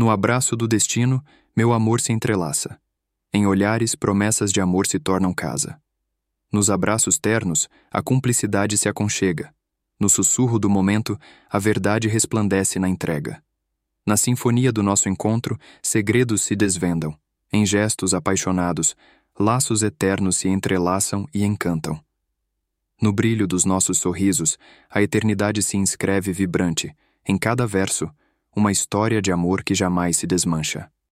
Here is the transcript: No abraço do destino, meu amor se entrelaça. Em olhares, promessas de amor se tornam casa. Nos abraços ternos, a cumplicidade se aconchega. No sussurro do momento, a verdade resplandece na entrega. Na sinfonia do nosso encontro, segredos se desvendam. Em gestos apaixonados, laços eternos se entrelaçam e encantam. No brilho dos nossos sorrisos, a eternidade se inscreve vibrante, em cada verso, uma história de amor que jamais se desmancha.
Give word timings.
No 0.00 0.08
abraço 0.08 0.56
do 0.56 0.66
destino, 0.66 1.22
meu 1.54 1.74
amor 1.74 2.00
se 2.00 2.10
entrelaça. 2.10 2.80
Em 3.34 3.46
olhares, 3.46 3.94
promessas 3.94 4.50
de 4.50 4.58
amor 4.58 4.86
se 4.86 4.98
tornam 4.98 5.30
casa. 5.30 5.78
Nos 6.50 6.70
abraços 6.70 7.18
ternos, 7.18 7.68
a 7.90 8.00
cumplicidade 8.00 8.78
se 8.78 8.88
aconchega. 8.88 9.54
No 10.00 10.08
sussurro 10.08 10.58
do 10.58 10.70
momento, 10.70 11.20
a 11.50 11.58
verdade 11.58 12.08
resplandece 12.08 12.78
na 12.78 12.88
entrega. 12.88 13.42
Na 14.06 14.16
sinfonia 14.16 14.72
do 14.72 14.82
nosso 14.82 15.06
encontro, 15.06 15.58
segredos 15.82 16.40
se 16.40 16.56
desvendam. 16.56 17.14
Em 17.52 17.66
gestos 17.66 18.14
apaixonados, 18.14 18.96
laços 19.38 19.82
eternos 19.82 20.38
se 20.38 20.48
entrelaçam 20.48 21.28
e 21.34 21.44
encantam. 21.44 22.02
No 23.02 23.12
brilho 23.12 23.46
dos 23.46 23.66
nossos 23.66 23.98
sorrisos, 23.98 24.58
a 24.88 25.02
eternidade 25.02 25.62
se 25.62 25.76
inscreve 25.76 26.32
vibrante, 26.32 26.90
em 27.28 27.36
cada 27.36 27.66
verso, 27.66 28.10
uma 28.54 28.72
história 28.72 29.22
de 29.22 29.30
amor 29.30 29.62
que 29.62 29.74
jamais 29.74 30.16
se 30.16 30.26
desmancha. 30.26 30.90